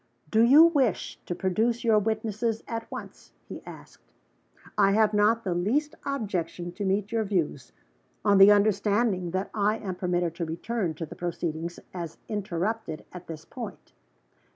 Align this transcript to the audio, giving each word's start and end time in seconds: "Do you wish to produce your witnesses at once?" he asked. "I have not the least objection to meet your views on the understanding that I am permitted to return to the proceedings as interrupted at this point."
"Do 0.31 0.41
you 0.41 0.63
wish 0.63 1.19
to 1.27 1.35
produce 1.35 1.83
your 1.83 1.99
witnesses 1.99 2.63
at 2.67 2.89
once?" 2.91 3.33
he 3.47 3.61
asked. 3.67 4.11
"I 4.75 4.93
have 4.93 5.13
not 5.13 5.43
the 5.43 5.53
least 5.53 5.93
objection 6.07 6.71
to 6.71 6.83
meet 6.85 7.11
your 7.11 7.23
views 7.23 7.71
on 8.25 8.39
the 8.39 8.51
understanding 8.51 9.29
that 9.29 9.51
I 9.53 9.77
am 9.77 9.93
permitted 9.93 10.33
to 10.37 10.45
return 10.45 10.95
to 10.95 11.05
the 11.05 11.15
proceedings 11.15 11.79
as 11.93 12.17
interrupted 12.27 13.05
at 13.13 13.27
this 13.27 13.45
point." 13.45 13.93